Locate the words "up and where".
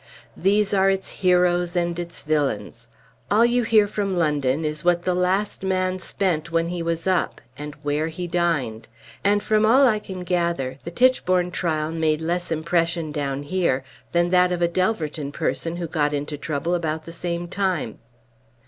7.05-8.07